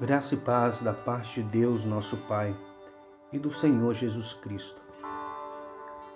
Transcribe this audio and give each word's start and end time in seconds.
Graça 0.00 0.34
e 0.34 0.38
paz 0.38 0.80
da 0.80 0.92
parte 0.92 1.42
de 1.42 1.48
Deus, 1.48 1.84
nosso 1.84 2.16
Pai, 2.26 2.56
e 3.30 3.38
do 3.38 3.52
Senhor 3.52 3.92
Jesus 3.92 4.32
Cristo. 4.34 4.80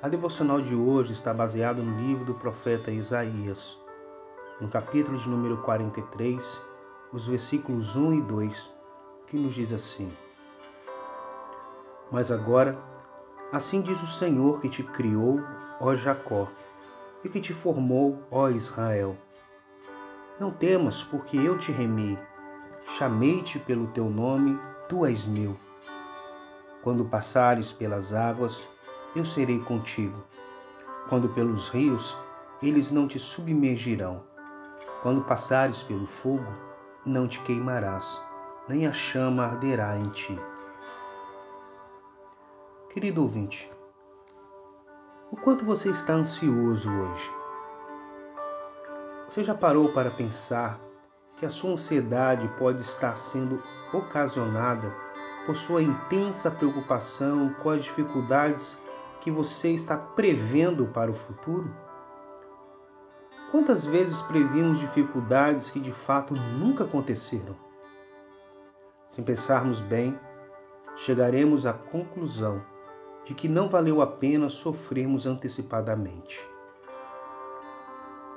A 0.03 0.09
devocional 0.09 0.61
de 0.61 0.75
hoje 0.75 1.13
está 1.13 1.33
baseada 1.33 1.83
no 1.83 2.01
livro 2.01 2.25
do 2.25 2.35
profeta 2.35 2.91
Isaías, 2.91 3.79
no 4.61 4.69
capítulo 4.69 5.19
de 5.19 5.29
número 5.29 5.59
43, 5.59 6.63
os 7.13 7.29
versículos 7.29 7.95
1 7.95 8.15
e 8.15 8.23
2, 8.23 8.75
que 9.29 9.37
nos 9.37 9.55
diz 9.55 9.73
assim: 9.73 10.11
Mas 12.11 12.33
agora, 12.33 12.77
assim 13.53 13.83
diz 13.83 14.03
o 14.03 14.07
Senhor 14.09 14.59
que 14.61 14.71
te 14.71 14.83
criou, 14.83 15.39
ó 15.79 15.95
Jacó, 15.95 16.49
e 17.23 17.29
que 17.29 17.41
te 17.41 17.53
formou, 17.53 18.19
ó 18.31 18.49
Israel. 18.49 19.17
Não 20.41 20.51
temas, 20.51 21.05
porque 21.05 21.37
eu 21.37 21.57
te 21.59 21.71
remei 21.71 22.19
chamei-te 22.95 23.59
pelo 23.59 23.89
teu 23.89 24.09
nome, 24.09 24.59
tu 24.89 25.05
és 25.05 25.25
meu. 25.25 25.57
Quando 26.83 27.05
passares 27.05 27.73
pelas 27.73 28.15
águas, 28.15 28.67
eu 29.15 29.25
serei 29.25 29.59
contigo. 29.61 30.23
Quando 31.09 31.29
pelos 31.29 31.69
rios, 31.69 32.17
eles 32.63 32.91
não 32.91 33.09
te 33.09 33.19
submergirão. 33.19 34.23
Quando 35.03 35.23
passares 35.23 35.83
pelo 35.83 36.07
fogo, 36.07 36.47
não 37.05 37.29
te 37.29 37.41
queimarás, 37.41 38.21
nem 38.69 38.87
a 38.87 38.93
chama 38.93 39.45
arderá 39.45 39.99
em 39.99 40.09
ti. 40.11 40.39
Querido 42.91 43.23
ouvinte, 43.23 43.71
o 45.31 45.37
quanto 45.37 45.65
você 45.65 45.91
está 45.91 46.15
ansioso 46.15 46.91
hoje? 46.91 47.31
Você 49.29 49.45
já 49.45 49.55
parou 49.55 49.93
para 49.93 50.11
pensar 50.11 50.81
que 51.37 51.47
a 51.47 51.51
sua 51.51 51.73
ansiedade 51.73 52.49
pode 52.59 52.81
estar 52.81 53.19
sendo 53.19 53.63
ocasionada 53.93 54.93
por 55.45 55.55
sua 55.55 55.83
intensa 55.83 56.51
preocupação 56.51 57.55
com 57.63 57.71
as 57.71 57.85
dificuldades 57.85 58.77
que 59.21 59.31
você 59.31 59.71
está 59.71 59.97
prevendo 59.97 60.87
para 60.87 61.11
o 61.11 61.15
futuro? 61.15 61.71
Quantas 63.51 63.85
vezes 63.85 64.21
previmos 64.23 64.81
dificuldades 64.81 65.71
que 65.71 65.79
de 65.79 65.93
fato 65.93 66.35
nunca 66.35 66.85
aconteceram? 66.85 67.55
Se 69.11 69.23
pensarmos 69.23 69.81
bem, 69.81 70.19
chegaremos 70.97 71.65
à 71.65 71.73
conclusão 71.73 72.63
de 73.25 73.35
que 73.35 73.49
não 73.49 73.69
valeu 73.69 74.01
a 74.01 74.07
pena 74.07 74.49
sofrermos 74.49 75.27
antecipadamente. 75.27 76.41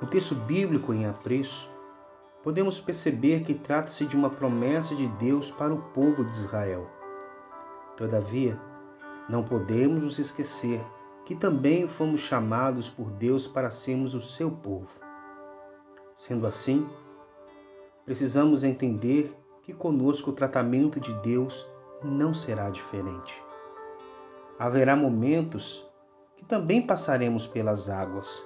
O 0.00 0.06
texto 0.06 0.34
bíblico 0.34 0.94
em 0.94 1.06
apreço 1.06 1.70
podemos 2.42 2.80
perceber 2.80 3.44
que 3.44 3.54
trata-se 3.54 4.06
de 4.06 4.16
uma 4.16 4.30
promessa 4.30 4.94
de 4.94 5.06
Deus 5.06 5.50
para 5.50 5.74
o 5.74 5.82
povo 5.92 6.24
de 6.24 6.38
Israel. 6.38 6.88
Todavia, 7.96 8.58
não 9.28 9.44
podemos 9.44 10.02
nos 10.02 10.18
esquecer 10.18 10.80
que 11.26 11.36
também 11.36 11.86
fomos 11.86 12.22
chamados 12.22 12.88
por 12.88 13.10
Deus 13.10 13.46
para 13.46 13.70
sermos 13.70 14.14
o 14.14 14.20
seu 14.20 14.50
povo. 14.50 14.88
Sendo 16.16 16.46
assim, 16.46 16.88
precisamos 18.04 18.64
entender 18.64 19.32
que 19.62 19.72
conosco 19.72 20.30
o 20.30 20.34
tratamento 20.34 20.98
de 20.98 21.12
Deus 21.20 21.68
não 22.02 22.34
será 22.34 22.70
diferente. 22.70 23.40
Haverá 24.58 24.96
momentos 24.96 25.86
que 26.36 26.44
também 26.44 26.86
passaremos 26.86 27.46
pelas 27.46 27.88
águas, 27.88 28.42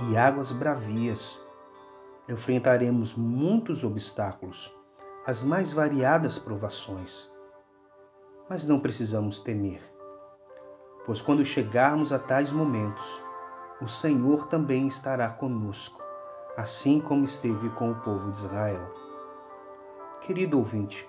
e 0.00 0.16
águas 0.16 0.52
bravias, 0.52 1.40
enfrentaremos 2.28 3.14
muitos 3.14 3.82
obstáculos, 3.82 4.70
as 5.26 5.42
mais 5.42 5.72
variadas 5.72 6.38
provações. 6.38 7.30
Mas 8.50 8.66
não 8.68 8.78
precisamos 8.78 9.40
temer, 9.40 9.80
pois 11.06 11.22
quando 11.22 11.44
chegarmos 11.44 12.12
a 12.12 12.18
tais 12.18 12.52
momentos, 12.52 13.22
o 13.80 13.88
Senhor 13.88 14.46
também 14.48 14.88
estará 14.88 15.30
conosco, 15.30 16.02
assim 16.56 17.00
como 17.00 17.24
esteve 17.24 17.70
com 17.70 17.92
o 17.92 18.00
povo 18.00 18.30
de 18.30 18.38
Israel. 18.38 18.94
Querido 20.20 20.58
ouvinte, 20.58 21.08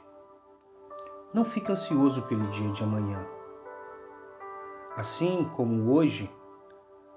não 1.34 1.44
fique 1.44 1.72
ansioso 1.72 2.22
pelo 2.24 2.48
dia 2.52 2.72
de 2.72 2.84
amanhã. 2.84 3.20
Assim 4.96 5.50
como 5.56 5.92
hoje, 5.94 6.32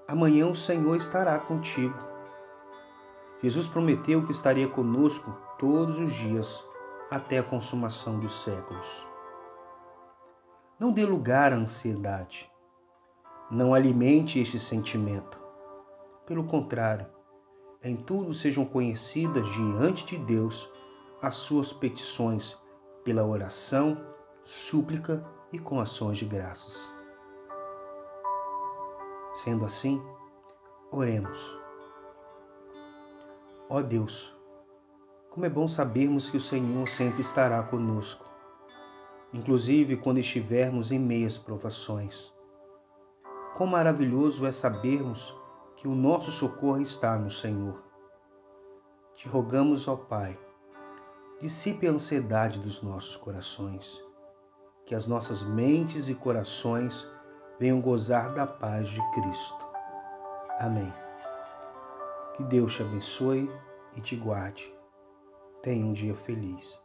amanhã 0.07 0.47
o 0.47 0.55
Senhor 0.55 0.95
estará 0.97 1.39
contigo 1.39 2.12
Jesus 3.43 3.67
prometeu 3.67 4.25
que 4.25 4.31
estaria 4.31 4.69
conosco 4.69 5.35
todos 5.59 5.99
os 5.99 6.13
dias 6.13 6.65
até 7.11 7.39
a 7.39 7.43
consumação 7.43 8.17
dos 8.17 8.41
séculos. 8.41 9.05
Não 10.79 10.93
dê 10.93 11.05
lugar 11.05 11.51
à 11.51 11.57
ansiedade. 11.57 12.49
Não 13.51 13.73
alimente 13.73 14.39
este 14.39 14.57
sentimento. 14.57 15.37
Pelo 16.25 16.45
contrário, 16.45 17.05
em 17.83 17.97
tudo 17.97 18.33
sejam 18.33 18.63
conhecidas 18.63 19.45
diante 19.51 20.05
de 20.05 20.17
Deus 20.23 20.71
as 21.21 21.35
suas 21.35 21.73
petições 21.73 22.57
pela 23.03 23.25
oração, 23.25 23.97
súplica 24.45 25.21
e 25.51 25.59
com 25.59 25.81
ações 25.81 26.17
de 26.17 26.23
graças. 26.23 26.89
Sendo 29.33 29.65
assim, 29.65 30.01
oremos. 30.89 31.62
Ó 33.75 33.81
Deus, 33.81 34.31
como 35.31 35.47
é 35.47 35.49
bom 35.49 35.67
sabermos 35.67 36.29
que 36.29 36.37
o 36.37 36.39
Senhor 36.39 36.87
sempre 36.87 37.21
estará 37.21 37.63
conosco, 37.63 38.23
inclusive 39.33 39.97
quando 39.97 40.19
estivermos 40.19 40.91
em 40.91 40.99
meias 40.99 41.39
provações. 41.39 42.31
Quão 43.57 43.65
maravilhoso 43.65 44.45
é 44.45 44.51
sabermos 44.51 45.35
que 45.75 45.87
o 45.87 45.95
nosso 45.95 46.31
socorro 46.31 46.81
está 46.81 47.17
no 47.17 47.31
Senhor. 47.31 47.81
Te 49.15 49.27
rogamos, 49.27 49.87
ó 49.87 49.95
Pai, 49.95 50.37
dissipe 51.41 51.87
a 51.87 51.91
ansiedade 51.93 52.59
dos 52.59 52.83
nossos 52.83 53.17
corações, 53.17 53.99
que 54.85 54.93
as 54.93 55.07
nossas 55.07 55.41
mentes 55.41 56.07
e 56.07 56.13
corações 56.13 57.11
venham 57.59 57.81
gozar 57.81 58.35
da 58.35 58.45
paz 58.45 58.87
de 58.87 59.01
Cristo. 59.15 59.65
Amém. 60.59 61.02
Que 62.35 62.43
Deus 62.43 62.75
te 62.75 62.81
abençoe 62.81 63.49
e 63.95 64.01
te 64.01 64.15
guarde. 64.15 64.73
Tenha 65.61 65.85
um 65.85 65.93
dia 65.93 66.15
feliz. 66.15 66.82